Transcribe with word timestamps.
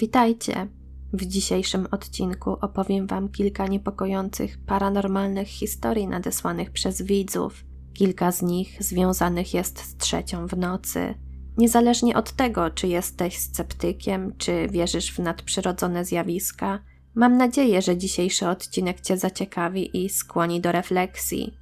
Witajcie! 0.00 0.68
W 1.12 1.26
dzisiejszym 1.26 1.86
odcinku 1.90 2.50
opowiem 2.60 3.06
Wam 3.06 3.28
kilka 3.28 3.66
niepokojących, 3.66 4.58
paranormalnych 4.66 5.48
historii 5.48 6.08
nadesłanych 6.08 6.70
przez 6.70 7.02
widzów. 7.02 7.64
Kilka 7.94 8.32
z 8.32 8.42
nich 8.42 8.82
związanych 8.82 9.54
jest 9.54 9.78
z 9.78 9.96
trzecią 9.96 10.46
w 10.46 10.56
nocy. 10.56 11.14
Niezależnie 11.56 12.16
od 12.16 12.32
tego, 12.32 12.70
czy 12.70 12.88
jesteś 12.88 13.38
sceptykiem, 13.38 14.32
czy 14.36 14.68
wierzysz 14.68 15.12
w 15.12 15.18
nadprzyrodzone 15.18 16.04
zjawiska, 16.04 16.78
mam 17.14 17.36
nadzieję, 17.36 17.82
że 17.82 17.96
dzisiejszy 17.96 18.48
odcinek 18.48 19.00
Cię 19.00 19.16
zaciekawi 19.16 20.04
i 20.04 20.08
skłoni 20.08 20.60
do 20.60 20.72
refleksji. 20.72 21.54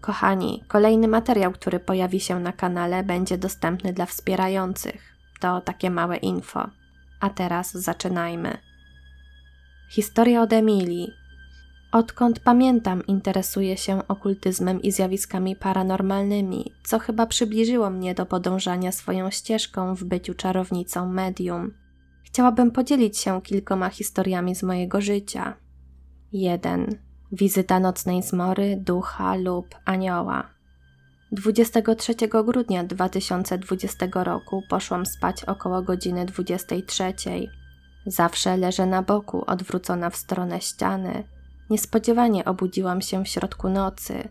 Kochani, 0.00 0.64
kolejny 0.68 1.08
materiał, 1.08 1.52
który 1.52 1.80
pojawi 1.80 2.20
się 2.20 2.40
na 2.40 2.52
kanale, 2.52 3.04
będzie 3.04 3.38
dostępny 3.38 3.92
dla 3.92 4.06
wspierających. 4.06 5.14
To 5.40 5.60
takie 5.60 5.90
małe 5.90 6.16
info. 6.16 6.77
A 7.20 7.30
teraz 7.30 7.72
zaczynajmy. 7.72 8.58
Historia 9.90 10.42
od 10.42 10.52
Emilii. 10.52 11.12
Odkąd 11.92 12.40
pamiętam, 12.40 13.06
interesuję 13.06 13.76
się 13.76 14.08
okultyzmem 14.08 14.82
i 14.82 14.92
zjawiskami 14.92 15.56
paranormalnymi, 15.56 16.72
co 16.84 16.98
chyba 16.98 17.26
przybliżyło 17.26 17.90
mnie 17.90 18.14
do 18.14 18.26
podążania 18.26 18.92
swoją 18.92 19.30
ścieżką 19.30 19.94
w 19.94 20.04
byciu 20.04 20.34
czarownicą 20.34 21.12
medium. 21.12 21.74
Chciałabym 22.24 22.70
podzielić 22.70 23.18
się 23.18 23.42
kilkoma 23.42 23.88
historiami 23.88 24.54
z 24.54 24.62
mojego 24.62 25.00
życia. 25.00 25.56
1. 26.32 26.98
Wizyta 27.32 27.80
nocnej 27.80 28.22
zmory, 28.22 28.76
ducha 28.76 29.36
lub 29.36 29.74
anioła. 29.84 30.57
23 31.32 32.14
grudnia 32.44 32.84
2020 32.84 34.06
roku 34.12 34.62
poszłam 34.68 35.06
spać 35.06 35.44
około 35.44 35.82
godziny 35.82 36.24
23. 36.24 37.14
Zawsze 38.06 38.56
leżę 38.56 38.86
na 38.86 39.02
boku, 39.02 39.44
odwrócona 39.46 40.10
w 40.10 40.16
stronę 40.16 40.60
ściany. 40.60 41.24
Niespodziewanie 41.70 42.44
obudziłam 42.44 43.00
się 43.02 43.24
w 43.24 43.28
środku 43.28 43.68
nocy. 43.68 44.28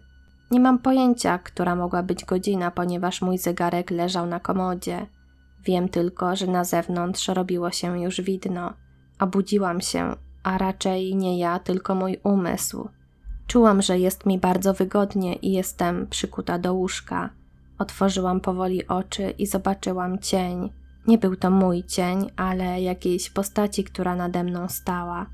Nie 0.51 0.59
mam 0.59 0.79
pojęcia, 0.79 1.37
która 1.37 1.75
mogła 1.75 2.03
być 2.03 2.25
godzina, 2.25 2.71
ponieważ 2.71 3.21
mój 3.21 3.37
zegarek 3.37 3.91
leżał 3.91 4.25
na 4.25 4.39
komodzie. 4.39 5.07
Wiem 5.63 5.89
tylko, 5.89 6.35
że 6.35 6.47
na 6.47 6.63
zewnątrz 6.63 7.27
robiło 7.27 7.71
się 7.71 8.01
już 8.01 8.21
widno. 8.21 8.73
Obudziłam 9.19 9.81
się, 9.81 10.15
a 10.43 10.57
raczej 10.57 11.15
nie 11.15 11.39
ja, 11.39 11.59
tylko 11.59 11.95
mój 11.95 12.17
umysł. 12.23 12.89
Czułam, 13.47 13.81
że 13.81 13.99
jest 13.99 14.25
mi 14.25 14.39
bardzo 14.39 14.73
wygodnie 14.73 15.35
i 15.35 15.51
jestem 15.51 16.07
przykuta 16.07 16.59
do 16.59 16.73
łóżka. 16.73 17.29
Otworzyłam 17.79 18.41
powoli 18.41 18.87
oczy 18.87 19.29
i 19.29 19.47
zobaczyłam 19.47 20.19
cień. 20.19 20.69
Nie 21.07 21.17
był 21.17 21.35
to 21.35 21.51
mój 21.51 21.83
cień, 21.83 22.29
ale 22.35 22.81
jakiejś 22.81 23.29
postaci, 23.29 23.83
która 23.83 24.15
nade 24.15 24.43
mną 24.43 24.69
stała. 24.69 25.25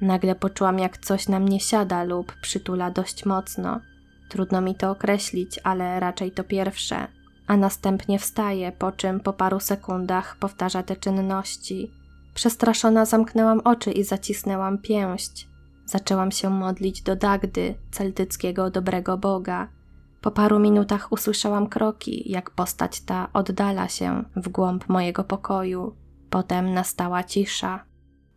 Nagle 0.00 0.34
poczułam, 0.34 0.78
jak 0.78 0.98
coś 0.98 1.28
na 1.28 1.40
mnie 1.40 1.60
siada 1.60 2.04
lub 2.04 2.32
przytula 2.42 2.90
dość 2.90 3.26
mocno. 3.26 3.80
Trudno 4.28 4.60
mi 4.60 4.74
to 4.74 4.90
określić, 4.90 5.60
ale 5.64 6.00
raczej 6.00 6.32
to 6.32 6.44
pierwsze. 6.44 7.06
A 7.46 7.56
następnie 7.56 8.18
wstaje, 8.18 8.72
po 8.72 8.92
czym 8.92 9.20
po 9.20 9.32
paru 9.32 9.60
sekundach 9.60 10.36
powtarza 10.36 10.82
te 10.82 10.96
czynności. 10.96 11.90
Przestraszona 12.34 13.04
zamknęłam 13.04 13.60
oczy 13.64 13.92
i 13.92 14.04
zacisnęłam 14.04 14.78
pięść. 14.78 15.49
Zaczęłam 15.90 16.30
się 16.30 16.50
modlić 16.50 17.02
do 17.02 17.16
Dagdy, 17.16 17.74
celtyckiego 17.90 18.70
dobrego 18.70 19.18
Boga. 19.18 19.68
Po 20.20 20.30
paru 20.30 20.58
minutach 20.58 21.12
usłyszałam 21.12 21.66
kroki, 21.66 22.30
jak 22.30 22.50
postać 22.50 23.00
ta 23.00 23.28
oddala 23.32 23.88
się 23.88 24.24
w 24.36 24.48
głąb 24.48 24.88
mojego 24.88 25.24
pokoju. 25.24 25.94
Potem 26.30 26.74
nastała 26.74 27.24
cisza. 27.24 27.84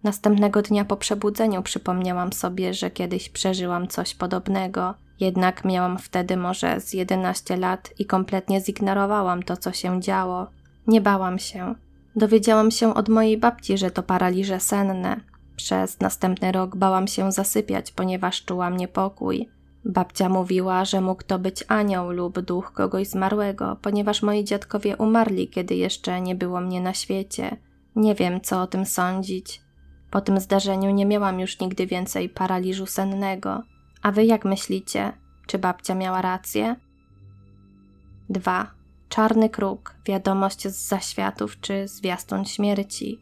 Następnego 0.04 0.62
dnia 0.62 0.86
po 0.86 0.98
przebudzeniu 0.98 1.62
przypomniałam 1.62 2.34
sobie, 2.34 2.74
że 2.74 2.92
kiedyś 2.92 3.30
przeżyłam 3.30 3.88
coś 3.88 4.16
podobnego, 4.16 4.94
jednak 5.20 5.66
miałam 5.66 5.98
wtedy 5.98 6.38
może 6.38 6.82
z 6.82 6.94
11 6.94 7.58
lat 7.58 7.94
i 8.00 8.06
kompletnie 8.06 8.62
zignorowałam 8.62 9.44
to, 9.44 9.58
co 9.58 9.72
się 9.72 10.02
działo. 10.02 10.48
Nie 10.88 11.02
bałam 11.02 11.40
się. 11.40 11.76
Dowiedziałam 12.16 12.72
się 12.72 12.94
od 12.94 13.10
mojej 13.10 13.38
babci, 13.38 13.78
że 13.78 13.92
to 13.92 14.04
paraliże 14.04 14.60
senne, 14.60 15.33
przez 15.56 16.00
następny 16.00 16.52
rok 16.52 16.76
bałam 16.76 17.08
się 17.08 17.32
zasypiać, 17.32 17.92
ponieważ 17.92 18.46
czułam 18.46 18.78
niepokój. 18.78 19.50
Babcia 19.86 20.30
mówiła, 20.30 20.86
że 20.86 21.02
mógł 21.02 21.24
to 21.24 21.40
być 21.40 21.64
anioł 21.68 22.12
lub 22.12 22.40
duch 22.40 22.74
kogoś 22.74 23.08
zmarłego, 23.08 23.78
ponieważ 23.82 24.24
moi 24.24 24.44
dziadkowie 24.44 24.98
umarli, 24.98 25.50
kiedy 25.50 25.76
jeszcze 25.76 26.22
nie 26.22 26.36
było 26.36 26.62
mnie 26.62 26.82
na 26.82 26.94
świecie. 26.94 27.58
Nie 27.96 28.16
wiem, 28.16 28.42
co 28.42 28.62
o 28.62 28.68
tym 28.68 28.86
sądzić. 28.86 29.62
Po 30.12 30.22
tym 30.22 30.40
zdarzeniu 30.40 30.92
nie 30.92 31.06
miałam 31.06 31.40
już 31.40 31.60
nigdy 31.60 31.88
więcej 31.88 32.30
paraliżu 32.30 32.86
sennego. 32.86 33.64
A 34.02 34.12
wy 34.12 34.26
jak 34.26 34.46
myślicie? 34.46 35.14
Czy 35.48 35.60
babcia 35.60 35.96
miała 35.96 36.22
rację? 36.22 36.76
2. 38.30 38.72
Czarny 39.10 39.50
kruk, 39.50 39.96
wiadomość 40.06 40.68
z 40.68 40.88
zaświatów 40.88 41.60
czy 41.60 41.88
zwiastun 41.88 42.46
śmierci. 42.46 43.20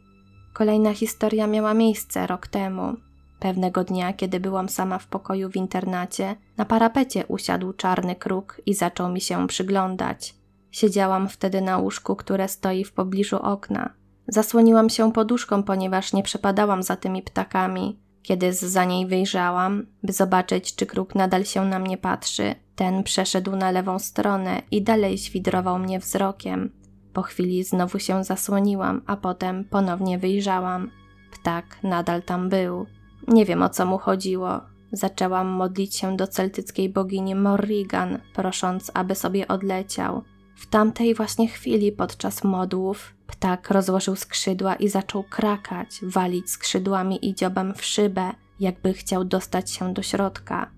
Kolejna 0.52 0.94
historia 0.94 1.46
miała 1.46 1.74
miejsce 1.74 2.26
rok 2.26 2.46
temu. 2.46 2.96
Pewnego 3.40 3.84
dnia, 3.84 4.12
kiedy 4.12 4.40
byłam 4.40 4.68
sama 4.68 4.98
w 4.98 5.06
pokoju 5.06 5.50
w 5.50 5.56
internacie, 5.56 6.36
na 6.56 6.64
parapecie 6.64 7.26
usiadł 7.26 7.72
czarny 7.72 8.14
kruk 8.14 8.60
i 8.66 8.74
zaczął 8.74 9.12
mi 9.12 9.20
się 9.20 9.46
przyglądać. 9.46 10.34
Siedziałam 10.70 11.28
wtedy 11.28 11.60
na 11.60 11.78
łóżku, 11.78 12.16
które 12.16 12.48
stoi 12.48 12.84
w 12.84 12.92
pobliżu 12.92 13.36
okna. 13.36 13.90
Zasłoniłam 14.28 14.90
się 14.90 15.12
poduszką, 15.12 15.62
ponieważ 15.62 16.12
nie 16.12 16.22
przepadałam 16.22 16.82
za 16.82 16.96
tymi 16.96 17.22
ptakami. 17.22 17.98
Kiedy 18.22 18.52
za 18.52 18.84
niej 18.84 19.06
wyjrzałam, 19.06 19.86
by 20.02 20.12
zobaczyć, 20.12 20.76
czy 20.76 20.86
kruk 20.86 21.14
nadal 21.14 21.44
się 21.44 21.64
na 21.64 21.78
mnie 21.78 21.98
patrzy, 21.98 22.54
ten 22.76 23.02
przeszedł 23.02 23.56
na 23.56 23.70
lewą 23.70 23.98
stronę 23.98 24.62
i 24.70 24.82
dalej 24.82 25.18
świdrował 25.18 25.78
mnie 25.78 25.98
wzrokiem. 25.98 26.81
Po 27.12 27.22
chwili 27.22 27.64
znowu 27.64 27.98
się 27.98 28.24
zasłoniłam, 28.24 29.02
a 29.06 29.16
potem 29.16 29.64
ponownie 29.64 30.18
wyjrzałam. 30.18 30.90
Ptak 31.32 31.82
nadal 31.82 32.22
tam 32.22 32.48
był. 32.48 32.86
Nie 33.28 33.44
wiem 33.44 33.62
o 33.62 33.68
co 33.68 33.86
mu 33.86 33.98
chodziło. 33.98 34.60
Zaczęłam 34.92 35.48
modlić 35.48 35.96
się 35.96 36.16
do 36.16 36.26
celtyckiej 36.26 36.88
bogini 36.88 37.34
Morrigan, 37.34 38.18
prosząc, 38.34 38.90
aby 38.94 39.14
sobie 39.14 39.48
odleciał. 39.48 40.22
W 40.56 40.66
tamtej 40.66 41.14
właśnie 41.14 41.48
chwili 41.48 41.92
podczas 41.92 42.44
modłów 42.44 43.14
ptak 43.26 43.70
rozłożył 43.70 44.16
skrzydła 44.16 44.74
i 44.74 44.88
zaczął 44.88 45.22
krakać, 45.22 46.00
walić 46.02 46.50
skrzydłami 46.50 47.28
i 47.28 47.34
dziobem 47.34 47.74
w 47.74 47.84
szybę, 47.84 48.30
jakby 48.60 48.92
chciał 48.92 49.24
dostać 49.24 49.70
się 49.70 49.94
do 49.94 50.02
środka. 50.02 50.70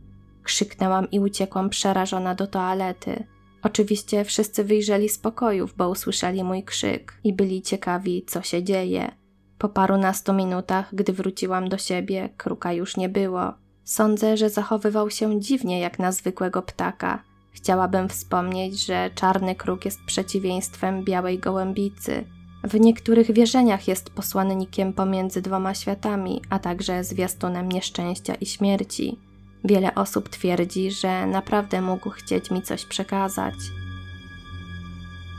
Krzyknęłam 0.43 1.11
i 1.11 1.21
uciekłam 1.21 1.71
przerażona 1.71 2.35
do 2.35 2.47
toalety. 2.47 3.25
Oczywiście 3.65 4.25
wszyscy 4.25 4.65
wyjrzeli 4.65 5.09
z 5.09 5.19
pokojów, 5.19 5.75
bo 5.77 5.89
usłyszeli 5.89 6.45
mój 6.45 6.63
krzyk 6.63 7.19
i 7.25 7.33
byli 7.33 7.63
ciekawi, 7.63 8.25
co 8.27 8.43
się 8.43 8.63
dzieje. 8.63 9.11
Po 9.59 9.69
parunastu 9.69 10.33
minutach, 10.33 10.95
gdy 10.95 11.13
wróciłam 11.13 11.69
do 11.69 11.79
siebie, 11.79 12.29
kruka 12.37 12.73
już 12.73 12.97
nie 12.97 13.09
było. 13.09 13.55
Sądzę, 13.85 14.37
że 14.37 14.51
zachowywał 14.51 15.11
się 15.11 15.41
dziwnie 15.41 15.81
jak 15.81 15.99
na 15.99 16.13
zwykłego 16.13 16.63
ptaka. 16.63 17.23
Chciałabym 17.53 18.09
wspomnieć, 18.09 18.87
że 18.87 19.11
czarny 19.15 19.55
kruk 19.55 19.85
jest 19.85 19.99
przeciwieństwem 20.07 21.05
białej 21.05 21.39
gołębicy. 21.39 22.25
W 22.65 22.81
niektórych 22.81 23.33
wierzeniach 23.33 23.89
jest 23.89 24.11
posłannikiem 24.11 24.93
pomiędzy 24.93 25.43
dwoma 25.43 25.75
światami, 25.75 26.43
a 26.51 26.59
także 26.59 27.05
zwiastunem 27.05 27.69
nieszczęścia 27.69 28.35
i 28.35 28.47
śmierci. 28.47 29.19
Wiele 29.65 29.95
osób 29.95 30.29
twierdzi, 30.29 30.91
że 30.91 31.27
naprawdę 31.27 31.83
mógł 31.83 32.11
chcieć 32.11 32.51
mi 32.51 32.63
coś 32.63 32.85
przekazać. 32.85 33.55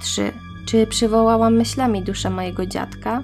3. 0.01 0.31
Czy 0.65 0.87
przywołałam 0.87 1.55
myślami 1.55 2.03
duszę 2.03 2.29
mojego 2.29 2.65
dziadka? 2.65 3.23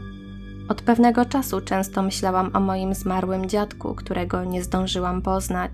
Od 0.69 0.81
pewnego 0.81 1.25
czasu 1.25 1.61
często 1.61 2.03
myślałam 2.03 2.52
o 2.55 2.59
moim 2.59 2.93
zmarłym 2.93 3.49
dziadku, 3.49 3.96
którego 3.96 4.43
nie 4.43 4.64
zdążyłam 4.64 5.22
poznać. 5.22 5.72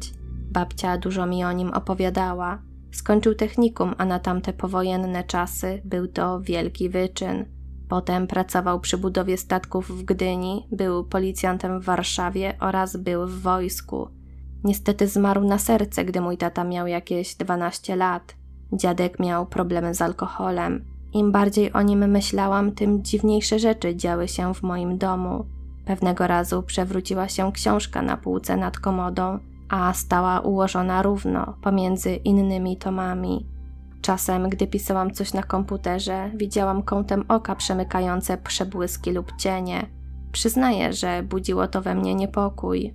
Babcia 0.51 0.97
dużo 0.97 1.25
mi 1.25 1.43
o 1.43 1.51
nim 1.51 1.69
opowiadała. 1.73 2.61
Skończył 2.91 3.35
technikum, 3.35 3.95
a 3.97 4.05
na 4.05 4.19
tamte 4.19 4.53
powojenne 4.53 5.23
czasy 5.23 5.81
był 5.85 6.07
to 6.07 6.41
wielki 6.41 6.89
wyczyn. 6.89 7.45
Potem 7.89 8.27
pracował 8.27 8.79
przy 8.79 8.97
budowie 8.97 9.37
statków 9.37 9.99
w 9.99 10.03
Gdyni, 10.03 10.67
był 10.71 11.03
policjantem 11.03 11.79
w 11.81 11.85
Warszawie 11.85 12.53
oraz 12.59 12.97
był 12.97 13.27
w 13.27 13.41
wojsku. 13.41 14.09
Niestety 14.63 15.07
zmarł 15.07 15.43
na 15.43 15.57
serce, 15.57 16.05
gdy 16.05 16.21
mój 16.21 16.37
tata 16.37 16.63
miał 16.63 16.87
jakieś 16.87 17.35
12 17.35 17.95
lat. 17.95 18.35
Dziadek 18.73 19.19
miał 19.19 19.45
problemy 19.45 19.95
z 19.95 20.01
alkoholem. 20.01 20.85
Im 21.13 21.31
bardziej 21.31 21.73
o 21.73 21.81
nim 21.81 22.11
myślałam, 22.11 22.71
tym 22.71 23.03
dziwniejsze 23.03 23.59
rzeczy 23.59 23.95
działy 23.95 24.27
się 24.27 24.53
w 24.53 24.63
moim 24.63 24.97
domu. 24.97 25.45
Pewnego 25.85 26.27
razu 26.27 26.63
przewróciła 26.63 27.27
się 27.27 27.51
książka 27.51 28.01
na 28.01 28.17
półce 28.17 28.57
nad 28.57 28.79
komodą, 28.79 29.39
a 29.69 29.93
stała 29.93 30.39
ułożona 30.39 31.01
równo 31.01 31.53
pomiędzy 31.61 32.15
innymi 32.15 32.77
tomami. 32.77 33.45
Czasem, 34.01 34.49
gdy 34.49 34.67
pisałam 34.67 35.11
coś 35.11 35.33
na 35.33 35.43
komputerze, 35.43 36.31
widziałam 36.35 36.83
kątem 36.83 37.25
oka 37.27 37.55
przemykające 37.55 38.37
przebłyski 38.37 39.11
lub 39.11 39.35
cienie. 39.37 39.85
Przyznaję, 40.31 40.93
że 40.93 41.23
budziło 41.23 41.67
to 41.67 41.81
we 41.81 41.95
mnie 41.95 42.15
niepokój. 42.15 42.93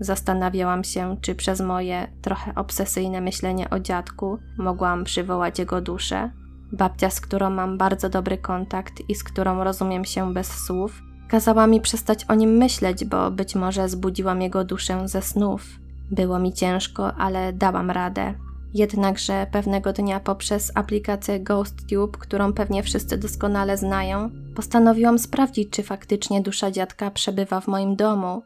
Zastanawiałam 0.00 0.84
się, 0.84 1.16
czy 1.20 1.34
przez 1.34 1.60
moje 1.60 2.08
trochę 2.22 2.54
obsesyjne 2.54 3.20
myślenie 3.20 3.70
o 3.70 3.80
dziadku 3.80 4.38
mogłam 4.58 5.04
przywołać 5.04 5.58
jego 5.58 5.80
duszę. 5.80 6.30
Babcia, 6.72 7.10
z 7.10 7.20
którą 7.20 7.50
mam 7.50 7.78
bardzo 7.78 8.08
dobry 8.08 8.38
kontakt 8.38 9.02
i 9.08 9.14
z 9.14 9.24
którą 9.24 9.64
rozumiem 9.64 10.04
się 10.04 10.32
bez 10.32 10.48
słów, 10.66 11.02
kazała 11.28 11.66
mi 11.66 11.80
przestać 11.80 12.24
o 12.24 12.34
nim 12.34 12.50
myśleć, 12.50 13.04
bo 13.04 13.30
być 13.30 13.54
może 13.54 13.88
zbudziłam 13.88 14.42
jego 14.42 14.64
duszę 14.64 15.08
ze 15.08 15.22
snów. 15.22 15.66
Było 16.10 16.38
mi 16.38 16.52
ciężko, 16.52 17.14
ale 17.14 17.52
dałam 17.52 17.90
radę. 17.90 18.34
Jednakże 18.74 19.46
pewnego 19.52 19.92
dnia 19.92 20.20
poprzez 20.20 20.72
aplikację 20.74 21.40
GhostTube, 21.40 22.16
którą 22.18 22.52
pewnie 22.52 22.82
wszyscy 22.82 23.18
doskonale 23.18 23.76
znają, 23.76 24.30
postanowiłam 24.54 25.18
sprawdzić, 25.18 25.70
czy 25.70 25.82
faktycznie 25.82 26.42
dusza 26.42 26.70
dziadka 26.70 27.10
przebywa 27.10 27.60
w 27.60 27.68
moim 27.68 27.96
domu. 27.96 28.42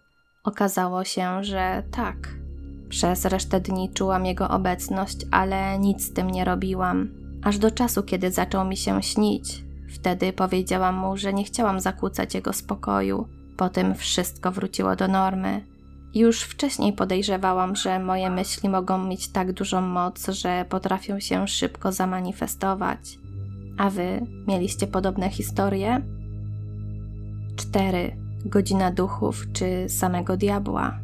Okazało 0.46 1.04
się, 1.04 1.44
że 1.44 1.82
tak. 1.90 2.16
Przez 2.88 3.24
resztę 3.24 3.60
dni 3.60 3.90
czułam 3.94 4.26
jego 4.26 4.48
obecność, 4.48 5.16
ale 5.30 5.78
nic 5.78 6.04
z 6.04 6.12
tym 6.12 6.30
nie 6.30 6.44
robiłam. 6.44 7.08
Aż 7.44 7.58
do 7.58 7.70
czasu, 7.70 8.02
kiedy 8.02 8.30
zaczął 8.30 8.64
mi 8.64 8.76
się 8.76 9.02
śnić. 9.02 9.64
Wtedy 9.94 10.32
powiedziałam 10.32 10.94
mu, 10.96 11.16
że 11.16 11.32
nie 11.32 11.44
chciałam 11.44 11.80
zakłócać 11.80 12.34
jego 12.34 12.52
spokoju. 12.52 13.28
Potem 13.56 13.94
wszystko 13.94 14.52
wróciło 14.52 14.96
do 14.96 15.08
normy. 15.08 15.64
Już 16.14 16.42
wcześniej 16.42 16.92
podejrzewałam, 16.92 17.76
że 17.76 17.98
moje 17.98 18.30
myśli 18.30 18.68
mogą 18.68 19.04
mieć 19.04 19.28
tak 19.28 19.52
dużą 19.52 19.80
moc, 19.80 20.28
że 20.28 20.64
potrafią 20.68 21.20
się 21.20 21.48
szybko 21.48 21.92
zamanifestować. 21.92 23.18
A 23.78 23.90
wy 23.90 24.26
mieliście 24.48 24.86
podobne 24.86 25.30
historie? 25.30 26.02
4. 27.56 28.25
Godzina 28.48 28.90
duchów 28.90 29.46
czy 29.52 29.88
samego 29.88 30.36
diabła? 30.36 30.98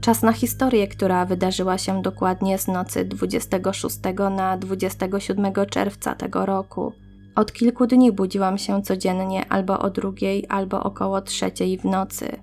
Czas 0.00 0.22
na 0.22 0.32
historię, 0.32 0.88
która 0.88 1.26
wydarzyła 1.26 1.78
się 1.78 2.02
dokładnie 2.02 2.58
z 2.58 2.68
nocy 2.68 3.04
26 3.04 3.98
na 4.36 4.56
27 4.56 5.52
czerwca 5.70 6.14
tego 6.14 6.46
roku. 6.46 6.92
Od 7.36 7.52
kilku 7.52 7.86
dni 7.86 8.12
budziłam 8.12 8.58
się 8.58 8.82
codziennie 8.82 9.48
albo 9.48 9.78
o 9.78 9.90
drugiej, 9.90 10.46
albo 10.48 10.82
około 10.82 11.20
trzeciej 11.20 11.78
w 11.78 11.84
nocy. 11.84 12.36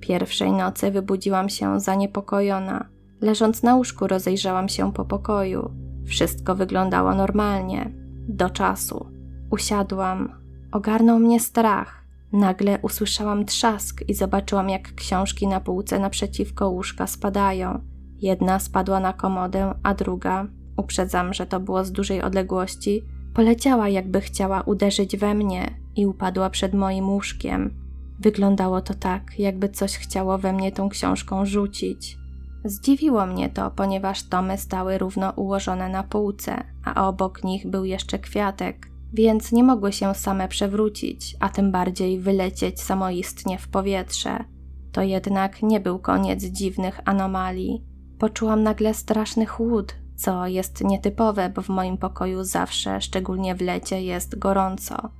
Pierwszej 0.00 0.52
nocy 0.52 0.90
wybudziłam 0.90 1.48
się 1.48 1.80
zaniepokojona. 1.80 2.88
Leżąc 3.20 3.62
na 3.62 3.76
łóżku, 3.76 4.06
rozejrzałam 4.06 4.68
się 4.68 4.92
po 4.92 5.04
pokoju. 5.04 5.70
Wszystko 6.06 6.54
wyglądało 6.54 7.14
normalnie. 7.14 7.90
Do 8.28 8.50
czasu. 8.50 9.06
Usiadłam. 9.50 10.32
Ogarnął 10.72 11.18
mnie 11.18 11.40
strach. 11.40 12.05
Nagle 12.32 12.78
usłyszałam 12.82 13.44
trzask 13.44 14.02
i 14.08 14.14
zobaczyłam, 14.14 14.68
jak 14.68 14.94
książki 14.94 15.46
na 15.46 15.60
półce 15.60 15.98
naprzeciwko 15.98 16.68
łóżka 16.68 17.06
spadają. 17.06 17.80
Jedna 18.18 18.58
spadła 18.58 19.00
na 19.00 19.12
komodę, 19.12 19.74
a 19.82 19.94
druga, 19.94 20.46
uprzedzam, 20.76 21.34
że 21.34 21.46
to 21.46 21.60
było 21.60 21.84
z 21.84 21.92
dużej 21.92 22.22
odległości, 22.22 23.02
poleciała, 23.34 23.88
jakby 23.88 24.20
chciała 24.20 24.60
uderzyć 24.60 25.16
we 25.16 25.34
mnie 25.34 25.70
i 25.96 26.06
upadła 26.06 26.50
przed 26.50 26.74
moim 26.74 27.08
łóżkiem. 27.08 27.74
Wyglądało 28.20 28.80
to 28.80 28.94
tak, 28.94 29.38
jakby 29.38 29.68
coś 29.68 29.96
chciało 29.96 30.38
we 30.38 30.52
mnie 30.52 30.72
tą 30.72 30.88
książką 30.88 31.46
rzucić. 31.46 32.18
Zdziwiło 32.64 33.26
mnie 33.26 33.48
to, 33.48 33.70
ponieważ 33.70 34.28
tomy 34.28 34.58
stały 34.58 34.98
równo 34.98 35.30
ułożone 35.30 35.88
na 35.88 36.02
półce, 36.02 36.64
a 36.84 37.08
obok 37.08 37.44
nich 37.44 37.70
był 37.70 37.84
jeszcze 37.84 38.18
kwiatek, 38.18 38.88
więc 39.12 39.52
nie 39.52 39.64
mogły 39.64 39.92
się 39.92 40.14
same 40.14 40.48
przewrócić, 40.48 41.36
a 41.40 41.48
tym 41.48 41.72
bardziej 41.72 42.20
wylecieć 42.20 42.80
samoistnie 42.80 43.58
w 43.58 43.68
powietrze. 43.68 44.44
To 44.92 45.02
jednak 45.02 45.62
nie 45.62 45.80
był 45.80 45.98
koniec 45.98 46.44
dziwnych 46.44 47.00
anomalii. 47.04 47.84
Poczułam 48.18 48.62
nagle 48.62 48.94
straszny 48.94 49.46
chłód, 49.46 49.94
co 50.16 50.46
jest 50.46 50.84
nietypowe, 50.84 51.50
bo 51.50 51.62
w 51.62 51.68
moim 51.68 51.98
pokoju 51.98 52.44
zawsze, 52.44 53.00
szczególnie 53.00 53.54
w 53.54 53.60
lecie, 53.60 54.02
jest 54.02 54.38
gorąco. 54.38 55.10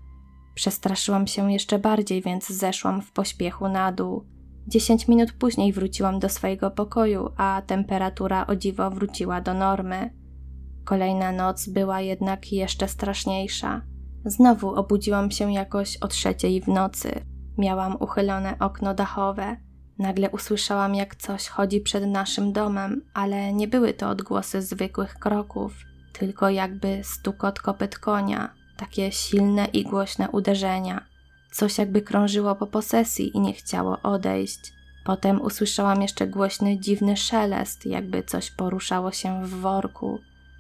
Przestraszyłam 0.54 1.26
się 1.26 1.52
jeszcze 1.52 1.78
bardziej, 1.78 2.22
więc 2.22 2.48
zeszłam 2.48 3.02
w 3.02 3.12
pośpiechu 3.12 3.68
na 3.68 3.92
dół. 3.92 4.24
Dziesięć 4.66 5.08
minut 5.08 5.32
później 5.32 5.72
wróciłam 5.72 6.18
do 6.18 6.28
swojego 6.28 6.70
pokoju, 6.70 7.28
a 7.36 7.62
temperatura 7.66 8.46
o 8.46 8.56
dziwo 8.56 8.90
wróciła 8.90 9.40
do 9.40 9.54
normy. 9.54 10.10
Kolejna 10.86 11.32
noc 11.32 11.68
była 11.68 12.00
jednak 12.00 12.52
jeszcze 12.52 12.88
straszniejsza. 12.88 13.82
Znowu 14.24 14.74
obudziłam 14.74 15.30
się 15.30 15.52
jakoś 15.52 15.96
o 15.96 16.08
trzeciej 16.08 16.60
w 16.60 16.68
nocy. 16.68 17.24
Miałam 17.58 17.96
uchylone 18.00 18.58
okno 18.60 18.94
dachowe. 18.94 19.56
Nagle 19.98 20.30
usłyszałam, 20.30 20.94
jak 20.94 21.16
coś 21.16 21.48
chodzi 21.48 21.80
przed 21.80 22.06
naszym 22.06 22.52
domem, 22.52 23.02
ale 23.14 23.52
nie 23.52 23.68
były 23.68 23.94
to 23.94 24.08
odgłosy 24.08 24.62
zwykłych 24.62 25.14
kroków, 25.14 25.72
tylko 26.12 26.48
jakby 26.48 27.00
stukot 27.04 27.60
kopyt 27.60 27.98
konia 27.98 28.54
takie 28.76 29.12
silne 29.12 29.64
i 29.64 29.84
głośne 29.84 30.30
uderzenia. 30.30 31.06
Coś 31.52 31.78
jakby 31.78 32.02
krążyło 32.02 32.54
po 32.54 32.66
posesji 32.66 33.36
i 33.36 33.40
nie 33.40 33.52
chciało 33.52 34.02
odejść. 34.02 34.72
Potem 35.04 35.40
usłyszałam 35.40 36.02
jeszcze 36.02 36.26
głośny, 36.26 36.80
dziwny 36.80 37.16
szelest, 37.16 37.86
jakby 37.86 38.22
coś 38.22 38.50
poruszało 38.50 39.12
się 39.12 39.44
w 39.44 39.50
worku. 39.50 40.18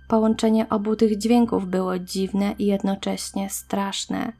Połączenie 0.08 0.68
obu 0.68 0.96
tych 0.96 1.18
dźwięków 1.18 1.66
było 1.66 1.98
dziwne 1.98 2.54
i 2.58 2.66
jednocześnie 2.66 3.50
straszne. 3.50 4.32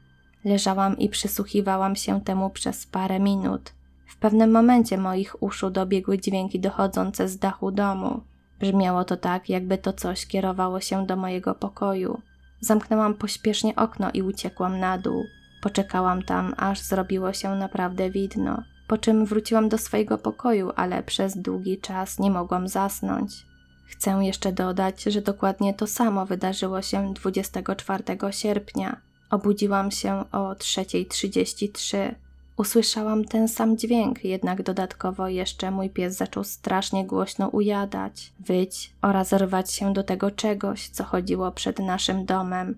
Leżałam 0.45 0.97
i 0.97 1.09
przysłuchiwałam 1.09 1.95
się 1.95 2.21
temu 2.21 2.49
przez 2.49 2.85
parę 2.85 3.19
minut. 3.19 3.73
W 4.07 4.17
pewnym 4.17 4.51
momencie 4.51 4.97
moich 4.97 5.43
uszu 5.43 5.69
dobiegły 5.69 6.19
dźwięki 6.19 6.59
dochodzące 6.59 7.27
z 7.27 7.37
dachu 7.37 7.71
domu. 7.71 8.21
Brzmiało 8.59 9.03
to 9.03 9.17
tak, 9.17 9.49
jakby 9.49 9.77
to 9.77 9.93
coś 9.93 10.25
kierowało 10.25 10.79
się 10.79 11.05
do 11.05 11.15
mojego 11.15 11.55
pokoju. 11.55 12.21
Zamknęłam 12.59 13.13
pośpiesznie 13.13 13.75
okno 13.75 14.11
i 14.13 14.21
uciekłam 14.21 14.79
na 14.79 14.97
dół. 14.97 15.23
Poczekałam 15.61 16.21
tam, 16.21 16.53
aż 16.57 16.81
zrobiło 16.81 17.33
się 17.33 17.55
naprawdę 17.55 18.09
widno, 18.09 18.63
po 18.87 18.97
czym 18.97 19.25
wróciłam 19.25 19.69
do 19.69 19.77
swojego 19.77 20.17
pokoju, 20.17 20.71
ale 20.75 21.03
przez 21.03 21.37
długi 21.37 21.77
czas 21.77 22.19
nie 22.19 22.31
mogłam 22.31 22.67
zasnąć. 22.67 23.45
Chcę 23.87 24.11
jeszcze 24.21 24.51
dodać, 24.51 25.03
że 25.03 25.21
dokładnie 25.21 25.73
to 25.73 25.87
samo 25.87 26.25
wydarzyło 26.25 26.81
się 26.81 27.13
24 27.13 28.03
sierpnia. 28.31 29.01
Obudziłam 29.29 29.91
się 29.91 30.31
o 30.31 30.53
3.33. 30.53 32.15
Usłyszałam 32.57 33.25
ten 33.25 33.47
sam 33.47 33.77
dźwięk, 33.77 34.23
jednak 34.23 34.63
dodatkowo 34.63 35.27
jeszcze 35.27 35.71
mój 35.71 35.89
pies 35.89 36.17
zaczął 36.17 36.43
strasznie 36.43 37.05
głośno 37.05 37.47
ujadać, 37.47 38.33
wyć 38.39 38.93
oraz 39.01 39.33
rwać 39.33 39.71
się 39.71 39.93
do 39.93 40.03
tego 40.03 40.31
czegoś, 40.31 40.89
co 40.89 41.03
chodziło 41.03 41.51
przed 41.51 41.79
naszym 41.79 42.25
domem. 42.25 42.75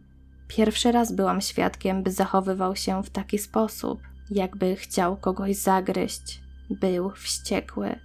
Pierwszy 0.48 0.92
raz 0.92 1.12
byłam 1.12 1.42
świadkiem, 1.42 2.04
by 2.04 2.12
zachowywał 2.12 2.76
się 2.76 3.04
w 3.04 3.10
taki 3.10 3.38
sposób, 3.38 4.02
jakby 4.32 4.76
chciał 4.76 5.18
kogoś 5.18 5.56
zagryźć. 5.56 6.42
Był 6.70 7.10
wściekły. 7.10 8.00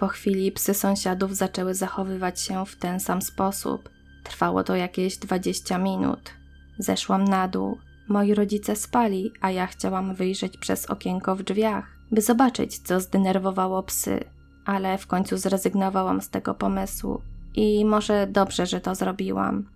Po 0.00 0.08
chwili 0.08 0.52
psy 0.52 0.74
sąsiadów 0.74 1.36
zaczęły 1.36 1.74
zachowywać 1.74 2.40
się 2.40 2.66
w 2.66 2.76
ten 2.76 3.00
sam 3.00 3.22
sposób. 3.22 3.90
Trwało 4.24 4.64
to 4.64 4.76
jakieś 4.76 5.16
20 5.16 5.78
minut. 5.78 6.30
Zeszłam 6.78 7.24
na 7.24 7.48
dół, 7.48 7.78
Moi 8.08 8.34
rodzice 8.34 8.76
spali, 8.76 9.32
a 9.40 9.50
ja 9.50 9.66
chciałam 9.66 10.14
wyjrzeć 10.14 10.58
przez 10.58 10.86
okienko 10.86 11.36
w 11.36 11.42
drzwiach, 11.42 11.84
by 12.10 12.20
zobaczyć, 12.20 12.78
co 12.78 13.00
zdenerwowało 13.00 13.82
psy, 13.82 14.24
ale 14.64 14.98
w 14.98 15.06
końcu 15.06 15.36
zrezygnowałam 15.36 16.20
z 16.20 16.30
tego 16.30 16.54
pomysłu 16.54 17.20
i 17.54 17.84
może 17.84 18.26
dobrze, 18.26 18.66
że 18.66 18.80
to 18.80 18.94
zrobiłam. 18.94 19.68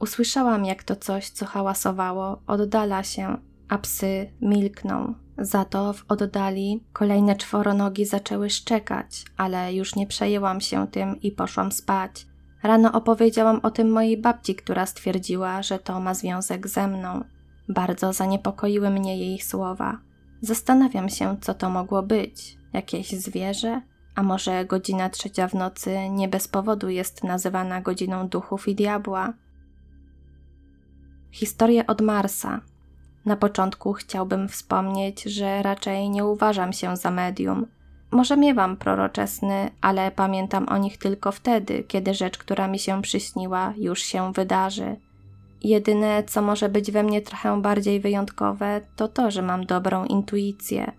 Usłyszałam, 0.00 0.64
jak 0.64 0.82
to 0.82 0.96
coś, 0.96 1.28
co 1.28 1.46
hałasowało, 1.46 2.42
oddala 2.46 3.02
się, 3.02 3.36
a 3.72 3.78
psy 3.78 4.30
milkną. 4.40 5.14
Za 5.38 5.64
to 5.64 5.92
w 5.92 6.04
oddali 6.08 6.84
kolejne 6.92 7.36
czworonogi 7.36 8.04
zaczęły 8.04 8.50
szczekać, 8.50 9.24
ale 9.36 9.74
już 9.74 9.96
nie 9.96 10.06
przejęłam 10.06 10.60
się 10.60 10.86
tym 10.86 11.20
i 11.20 11.30
poszłam 11.30 11.72
spać. 11.72 12.26
Rano 12.62 12.92
opowiedziałam 12.92 13.60
o 13.62 13.70
tym 13.70 13.90
mojej 13.90 14.20
babci, 14.20 14.54
która 14.54 14.86
stwierdziła, 14.86 15.62
że 15.62 15.78
to 15.78 16.00
ma 16.00 16.14
związek 16.14 16.68
ze 16.68 16.88
mną. 16.88 17.24
Bardzo 17.68 18.12
zaniepokoiły 18.12 18.90
mnie 18.90 19.18
jej 19.18 19.40
słowa. 19.40 19.98
Zastanawiam 20.40 21.08
się, 21.08 21.36
co 21.40 21.54
to 21.54 21.70
mogło 21.70 22.02
być. 22.02 22.56
Jakieś 22.72 23.10
zwierzę? 23.10 23.82
A 24.14 24.22
może 24.22 24.64
godzina 24.64 25.08
trzecia 25.08 25.48
w 25.48 25.54
nocy 25.54 26.08
nie 26.10 26.28
bez 26.28 26.48
powodu 26.48 26.88
jest 26.88 27.24
nazywana 27.24 27.80
godziną 27.80 28.28
duchów 28.28 28.68
i 28.68 28.74
diabła? 28.74 29.32
Historię 31.30 31.86
od 31.86 32.00
Marsa. 32.00 32.60
Na 33.24 33.36
początku 33.36 33.92
chciałbym 33.92 34.48
wspomnieć, 34.48 35.22
że 35.22 35.62
raczej 35.62 36.10
nie 36.10 36.24
uważam 36.24 36.72
się 36.72 36.96
za 36.96 37.10
medium. 37.10 37.66
Może 38.10 38.36
miewam 38.36 38.76
proroczesny, 38.76 39.70
ale 39.80 40.10
pamiętam 40.10 40.68
o 40.68 40.78
nich 40.78 40.98
tylko 40.98 41.32
wtedy, 41.32 41.84
kiedy 41.84 42.14
rzecz, 42.14 42.38
która 42.38 42.68
mi 42.68 42.78
się 42.78 43.02
przyśniła, 43.02 43.74
już 43.76 44.02
się 44.02 44.32
wydarzy. 44.32 44.96
Jedyne, 45.62 46.22
co 46.24 46.42
może 46.42 46.68
być 46.68 46.90
we 46.90 47.02
mnie 47.02 47.22
trochę 47.22 47.62
bardziej 47.62 48.00
wyjątkowe, 48.00 48.80
to 48.96 49.08
to, 49.08 49.30
że 49.30 49.42
mam 49.42 49.66
dobrą 49.66 50.04
intuicję. 50.04 50.92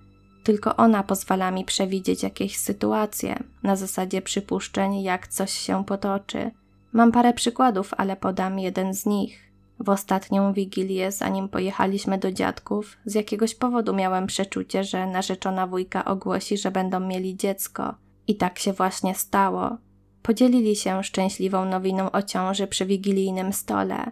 Tylko 0.44 0.76
ona 0.76 1.04
pozwala 1.04 1.52
mi 1.52 1.66
przewidzieć 1.66 2.24
jakieś 2.24 2.58
sytuacje, 2.58 3.44
na 3.64 3.76
zasadzie 3.76 4.22
przypuszczeń, 4.22 5.02
jak 5.02 5.28
coś 5.28 5.52
się 5.52 5.86
potoczy. 5.86 6.52
Mam 6.94 7.12
parę 7.12 7.34
przykładów, 7.34 7.94
ale 7.98 8.16
podam 8.16 8.60
jeden 8.60 8.94
z 8.94 9.06
nich. 9.06 9.53
W 9.80 9.90
ostatnią 9.90 10.54
wigilię, 10.54 11.12
zanim 11.12 11.50
pojechaliśmy 11.50 12.18
do 12.18 12.32
dziadków, 12.32 12.98
z 13.06 13.14
jakiegoś 13.14 13.56
powodu 13.56 13.94
miałem 13.94 14.28
przeczucie, 14.28 14.84
że 14.84 15.08
narzeczona 15.08 15.68
wujka 15.68 16.06
ogłosi, 16.06 16.58
że 16.58 16.72
będą 16.72 17.00
mieli 17.00 17.38
dziecko. 17.38 17.96
I 18.28 18.36
tak 18.36 18.60
się 18.60 18.74
właśnie 18.74 19.16
stało. 19.16 19.78
Podzielili 20.22 20.76
się 20.76 21.04
szczęśliwą 21.04 21.66
nowiną 21.66 22.12
o 22.12 22.22
ciąży 22.22 22.68
przy 22.68 22.86
wigilijnym 22.86 23.54
stole. 23.54 24.12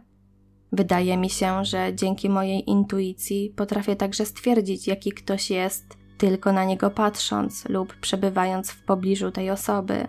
Wydaje 0.71 1.17
mi 1.17 1.29
się, 1.29 1.65
że 1.65 1.95
dzięki 1.95 2.29
mojej 2.29 2.69
intuicji 2.69 3.53
potrafię 3.55 3.95
także 3.95 4.25
stwierdzić, 4.25 4.87
jaki 4.87 5.11
ktoś 5.11 5.49
jest, 5.49 5.97
tylko 6.17 6.53
na 6.53 6.63
niego 6.63 6.91
patrząc 6.91 7.69
lub 7.69 7.95
przebywając 7.95 8.71
w 8.71 8.83
pobliżu 8.83 9.31
tej 9.31 9.49
osoby. 9.49 10.07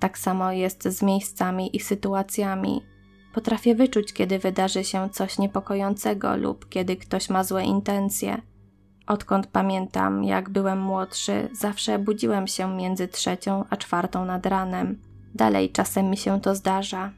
Tak 0.00 0.18
samo 0.18 0.52
jest 0.52 0.88
z 0.88 1.02
miejscami 1.02 1.76
i 1.76 1.80
sytuacjami. 1.80 2.91
Potrafię 3.32 3.74
wyczuć, 3.74 4.12
kiedy 4.12 4.38
wydarzy 4.38 4.84
się 4.84 5.10
coś 5.10 5.38
niepokojącego 5.38 6.36
lub 6.36 6.68
kiedy 6.68 6.96
ktoś 6.96 7.30
ma 7.30 7.44
złe 7.44 7.64
intencje. 7.64 8.42
Odkąd 9.06 9.46
pamiętam, 9.46 10.24
jak 10.24 10.50
byłem 10.50 10.80
młodszy, 10.80 11.48
zawsze 11.52 11.98
budziłem 11.98 12.46
się 12.46 12.76
między 12.76 13.08
trzecią 13.08 13.64
a 13.70 13.76
czwartą 13.76 14.24
nad 14.24 14.46
ranem. 14.46 14.98
Dalej 15.34 15.70
czasem 15.70 16.10
mi 16.10 16.16
się 16.16 16.40
to 16.40 16.54
zdarza. 16.54 17.12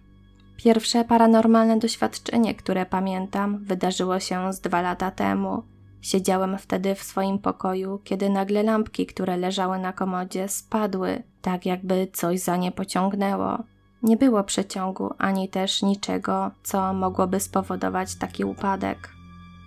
Pierwsze 0.57 1.05
paranormalne 1.05 1.79
doświadczenie, 1.79 2.55
które 2.55 2.87
pamiętam, 2.87 3.59
wydarzyło 3.65 4.21
się 4.21 4.53
z 4.53 4.61
dwa 4.61 4.81
lata 4.81 5.11
temu. 5.11 5.63
Siedziałem 6.01 6.59
wtedy 6.59 6.95
w 6.95 7.03
swoim 7.03 7.39
pokoju, 7.39 8.01
kiedy 8.05 8.31
nagle 8.31 8.63
lampki, 8.63 9.07
które 9.07 9.37
leżały 9.37 9.79
na 9.79 9.93
komodzie, 9.93 10.49
spadły, 10.49 11.23
tak 11.43 11.67
jakby 11.67 12.09
coś 12.13 12.41
za 12.41 12.57
nie 12.57 12.73
pociągnęło. 12.73 13.59
Nie 14.05 14.17
było 14.17 14.45
przeciągu 14.45 15.15
ani 15.19 15.49
też 15.49 15.83
niczego, 15.83 16.51
co 16.63 16.95
mogłoby 16.95 17.41
spowodować 17.41 18.15
taki 18.15 18.45
upadek. 18.45 19.09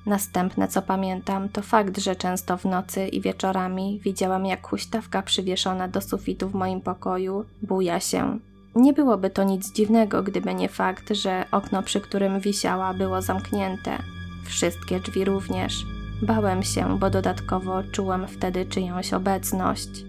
Następne, 0.06 0.68
co 0.68 0.82
pamiętam, 0.82 1.50
to 1.50 1.62
fakt, 1.62 1.98
że 1.98 2.16
często 2.16 2.58
w 2.58 2.66
nocy 2.66 3.08
i 3.08 3.22
wieczorami 3.22 4.00
widziałam, 4.04 4.46
jak 4.46 4.68
huśtawka 4.68 5.22
przywieszona 5.22 5.88
do 5.88 6.02
sufitu 6.02 6.50
w 6.50 6.54
moim 6.54 6.82
pokoju 6.82 7.46
buja 7.62 8.00
się. 8.00 8.40
Nie 8.76 8.94
byłoby 8.94 9.30
to 9.30 9.44
nic 9.44 9.74
dziwnego, 9.74 10.24
gdyby 10.24 10.54
nie 10.54 10.70
fakt, 10.70 11.14
że 11.14 11.46
okno, 11.52 11.84
przy 11.84 12.02
którym 12.02 12.40
wisiała, 12.40 12.94
było 12.94 13.22
zamknięte. 13.22 13.98
Wszystkie 14.46 15.00
drzwi 15.00 15.26
również. 15.26 15.86
Bałem 16.22 16.64
się, 16.64 17.00
bo 17.00 17.10
dodatkowo 17.10 17.84
czułem 17.92 18.28
wtedy 18.28 18.66
czyjąś 18.66 19.14
obecność. 19.14 20.07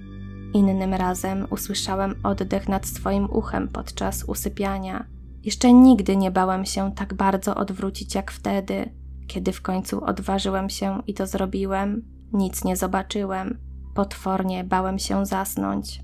Innym 0.54 0.94
razem 0.94 1.46
usłyszałem 1.50 2.14
oddech 2.22 2.68
nad 2.68 2.86
swoim 2.86 3.30
uchem 3.30 3.68
podczas 3.68 4.24
usypiania. 4.24 5.06
Jeszcze 5.42 5.72
nigdy 5.72 6.16
nie 6.16 6.30
bałem 6.30 6.64
się 6.64 6.92
tak 6.94 7.14
bardzo 7.14 7.54
odwrócić 7.54 8.14
jak 8.14 8.30
wtedy. 8.30 8.92
Kiedy 9.26 9.52
w 9.52 9.62
końcu 9.62 10.04
odważyłem 10.04 10.70
się 10.70 11.02
i 11.06 11.14
to 11.14 11.26
zrobiłem, 11.26 12.02
nic 12.32 12.64
nie 12.64 12.76
zobaczyłem. 12.76 13.58
Potwornie 13.94 14.64
bałem 14.64 14.98
się 14.98 15.26
zasnąć. 15.26 16.00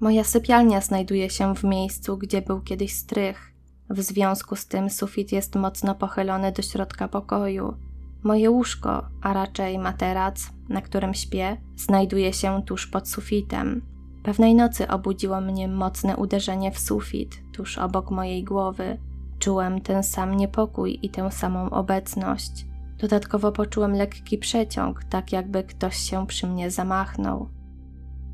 Moja 0.00 0.24
sypialnia 0.24 0.80
znajduje 0.80 1.30
się 1.30 1.54
w 1.54 1.64
miejscu, 1.64 2.18
gdzie 2.18 2.42
był 2.42 2.60
kiedyś 2.60 2.92
strych. 2.92 3.52
W 3.90 4.02
związku 4.02 4.56
z 4.56 4.66
tym 4.66 4.90
sufit 4.90 5.32
jest 5.32 5.56
mocno 5.56 5.94
pochylony 5.94 6.52
do 6.52 6.62
środka 6.62 7.08
pokoju. 7.08 7.87
Moje 8.22 8.50
łóżko, 8.50 9.08
a 9.22 9.32
raczej 9.32 9.78
materac, 9.78 10.50
na 10.68 10.80
którym 10.80 11.14
śpię, 11.14 11.56
znajduje 11.76 12.32
się 12.32 12.62
tuż 12.66 12.86
pod 12.86 13.08
sufitem. 13.08 13.82
Pewnej 14.22 14.54
nocy 14.54 14.88
obudziło 14.88 15.40
mnie 15.40 15.68
mocne 15.68 16.16
uderzenie 16.16 16.72
w 16.72 16.78
sufit, 16.78 17.42
tuż 17.52 17.78
obok 17.78 18.10
mojej 18.10 18.44
głowy. 18.44 18.98
Czułem 19.38 19.80
ten 19.80 20.02
sam 20.02 20.36
niepokój 20.36 20.98
i 21.02 21.10
tę 21.10 21.30
samą 21.30 21.70
obecność. 21.70 22.66
Dodatkowo 22.98 23.52
poczułem 23.52 23.92
lekki 23.92 24.38
przeciąg, 24.38 25.04
tak 25.04 25.32
jakby 25.32 25.64
ktoś 25.64 25.96
się 25.96 26.26
przy 26.26 26.46
mnie 26.46 26.70
zamachnął. 26.70 27.48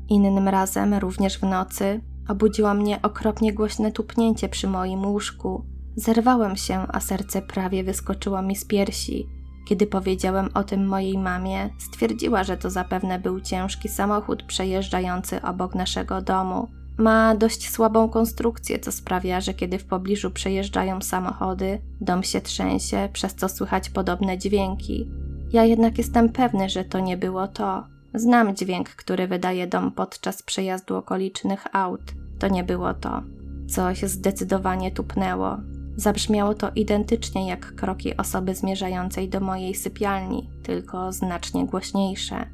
Innym 0.09 0.47
razem, 0.47 0.93
również 0.93 1.37
w 1.37 1.43
nocy, 1.43 2.01
obudziło 2.27 2.73
mnie 2.73 3.01
okropnie 3.01 3.53
głośne 3.53 3.91
tupnięcie 3.91 4.49
przy 4.49 4.67
moim 4.67 5.05
łóżku. 5.05 5.65
Zerwałem 5.95 6.55
się, 6.55 6.87
a 6.87 6.99
serce 6.99 7.41
prawie 7.41 7.83
wyskoczyło 7.83 8.41
mi 8.41 8.55
z 8.55 8.65
piersi. 8.65 9.34
Kiedy 9.65 9.87
powiedziałem 9.87 10.49
o 10.53 10.63
tym 10.63 10.87
mojej 10.87 11.17
mamie, 11.17 11.69
stwierdziła, 11.77 12.43
że 12.43 12.57
to 12.57 12.69
zapewne 12.69 13.19
był 13.19 13.41
ciężki 13.41 13.89
samochód 13.89 14.43
przejeżdżający 14.43 15.41
obok 15.41 15.75
naszego 15.75 16.21
domu. 16.21 16.67
Ma 16.97 17.35
dość 17.35 17.69
słabą 17.69 18.09
konstrukcję, 18.09 18.79
co 18.79 18.91
sprawia, 18.91 19.41
że 19.41 19.53
kiedy 19.53 19.79
w 19.79 19.85
pobliżu 19.85 20.31
przejeżdżają 20.31 21.01
samochody, 21.01 21.81
dom 22.01 22.23
się 22.23 22.41
trzęsie, 22.41 23.09
przez 23.13 23.35
co 23.35 23.49
słychać 23.49 23.89
podobne 23.89 24.37
dźwięki. 24.37 25.09
Ja 25.53 25.63
jednak 25.63 25.97
jestem 25.97 26.29
pewny, 26.29 26.69
że 26.69 26.83
to 26.83 26.99
nie 26.99 27.17
było 27.17 27.47
to. 27.47 27.83
Znam 28.13 28.55
dźwięk, 28.55 28.89
który 28.89 29.27
wydaje 29.27 29.67
dom 29.67 29.91
podczas 29.91 30.43
przejazdu 30.43 30.95
okolicznych 30.95 31.75
aut. 31.75 32.01
To 32.39 32.47
nie 32.47 32.63
było 32.63 32.93
to. 32.93 33.21
Coś 33.67 34.01
zdecydowanie 34.03 34.91
tupnęło. 34.91 35.57
Zabrzmiało 35.95 36.53
to 36.53 36.71
identycznie 36.75 37.47
jak 37.47 37.75
kroki 37.75 38.17
osoby 38.17 38.55
zmierzającej 38.55 39.29
do 39.29 39.39
mojej 39.39 39.75
sypialni, 39.75 40.49
tylko 40.63 41.11
znacznie 41.11 41.65
głośniejsze. 41.65 42.45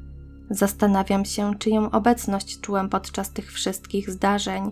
Zastanawiam 0.50 1.24
się, 1.24 1.54
czyją 1.58 1.90
obecność 1.90 2.60
czułem 2.60 2.88
podczas 2.88 3.30
tych 3.30 3.52
wszystkich 3.52 4.10
zdarzeń. 4.10 4.70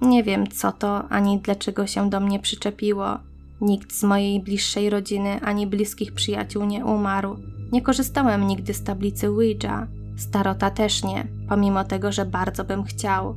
Nie 0.00 0.22
wiem 0.22 0.46
co 0.46 0.72
to, 0.72 1.08
ani 1.08 1.38
dlaczego 1.38 1.86
się 1.86 2.10
do 2.10 2.20
mnie 2.20 2.38
przyczepiło. 2.38 3.18
Nikt 3.60 3.92
z 3.92 4.02
mojej 4.02 4.40
bliższej 4.40 4.90
rodziny 4.90 5.40
ani 5.40 5.66
bliskich 5.66 6.12
przyjaciół 6.12 6.64
nie 6.64 6.84
umarł. 6.84 7.36
Nie 7.72 7.82
korzystałem 7.82 8.46
nigdy 8.46 8.74
z 8.74 8.84
tablicy 8.84 9.28
Ouija. 9.28 9.86
Starota 10.16 10.70
też 10.70 11.04
nie, 11.04 11.26
pomimo 11.48 11.84
tego, 11.84 12.12
że 12.12 12.26
bardzo 12.26 12.64
bym 12.64 12.84
chciał. 12.84 13.36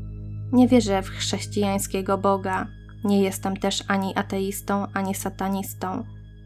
Nie 0.51 0.67
wierzę 0.67 1.01
w 1.01 1.09
chrześcijańskiego 1.09 2.17
Boga. 2.17 2.67
Nie 3.05 3.21
jestem 3.21 3.57
też 3.57 3.83
ani 3.87 4.15
ateistą, 4.15 4.87
ani 4.93 5.15
satanistą. 5.15 6.03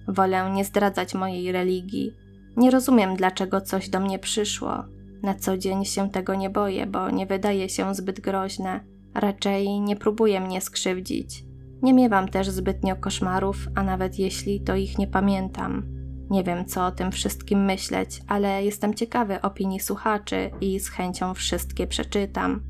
Wolę 0.07 0.51
nie 0.53 0.65
zdradzać 0.65 1.13
mojej 1.13 1.51
religii. 1.51 2.13
Nie 2.57 2.71
rozumiem, 2.71 3.15
dlaczego 3.15 3.61
coś 3.61 3.89
do 3.89 3.99
mnie 3.99 4.19
przyszło. 4.19 4.83
Na 5.23 5.35
co 5.35 5.57
dzień 5.57 5.85
się 5.85 6.09
tego 6.09 6.35
nie 6.35 6.49
boję, 6.49 6.85
bo 6.85 7.09
nie 7.09 7.25
wydaje 7.25 7.69
się 7.69 7.95
zbyt 7.95 8.19
groźne. 8.19 8.79
Raczej 9.15 9.79
nie 9.81 9.95
próbuje 9.95 10.41
mnie 10.41 10.61
skrzywdzić. 10.61 11.43
Nie 11.81 11.93
miewam 11.93 12.27
też 12.27 12.49
zbytnio 12.49 12.95
koszmarów, 12.95 13.67
a 13.75 13.83
nawet 13.83 14.19
jeśli, 14.19 14.61
to 14.61 14.75
ich 14.75 14.97
nie 14.97 15.07
pamiętam. 15.07 15.83
Nie 16.29 16.43
wiem, 16.43 16.65
co 16.65 16.85
o 16.85 16.91
tym 16.91 17.11
wszystkim 17.11 17.65
myśleć, 17.65 18.21
ale 18.27 18.63
jestem 18.63 18.93
ciekawy 18.93 19.41
opinii 19.41 19.79
słuchaczy 19.79 20.51
i 20.61 20.79
z 20.79 20.89
chęcią 20.89 21.33
wszystkie 21.33 21.87
przeczytam. 21.87 22.61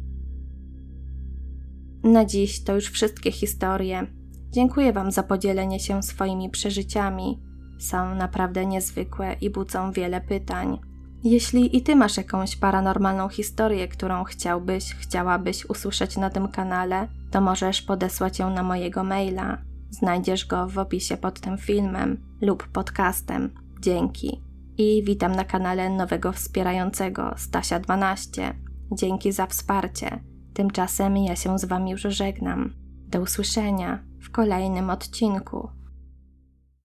Na 2.03 2.25
dziś 2.25 2.63
to 2.63 2.75
już 2.75 2.85
wszystkie 2.85 3.31
historie. 3.31 4.07
Dziękuję 4.51 4.93
Wam 4.93 5.11
za 5.11 5.23
podzielenie 5.23 5.79
się 5.79 6.03
swoimi 6.03 6.49
przeżyciami. 6.49 7.39
Są 7.79 8.15
naprawdę 8.15 8.65
niezwykłe 8.65 9.33
i 9.41 9.49
budzą 9.49 9.91
wiele 9.91 10.21
pytań. 10.21 10.79
Jeśli 11.23 11.77
i 11.77 11.81
Ty 11.81 11.95
masz 11.95 12.17
jakąś 12.17 12.55
paranormalną 12.55 13.29
historię, 13.29 13.87
którą 13.87 14.23
chciałbyś, 14.23 14.95
chciałabyś 14.95 15.65
usłyszeć 15.65 16.17
na 16.17 16.29
tym 16.29 16.47
kanale, 16.47 17.07
to 17.31 17.41
możesz 17.41 17.81
podesłać 17.81 18.39
ją 18.39 18.49
na 18.49 18.63
mojego 18.63 19.03
maila 19.03 19.69
Znajdziesz 19.89 20.45
go 20.45 20.67
w 20.67 20.77
opisie 20.77 21.17
pod 21.17 21.39
tym 21.39 21.57
filmem 21.57 22.23
lub 22.41 22.67
podcastem. 22.67 23.49
Dzięki. 23.81 24.41
I 24.77 25.03
witam 25.05 25.31
na 25.31 25.43
kanale 25.43 25.89
nowego 25.89 26.31
wspierającego 26.31 27.21
Stasia12. 27.23 28.53
Dzięki 28.91 29.31
za 29.31 29.47
wsparcie. 29.47 30.23
Tymczasem 30.59 31.17
ja 31.17 31.35
się 31.35 31.59
z 31.59 31.65
Wami 31.65 31.91
już 31.91 32.01
żegnam. 32.01 32.73
Do 33.07 33.21
usłyszenia 33.21 34.03
w 34.21 34.31
kolejnym 34.31 34.89
odcinku. 34.89 35.69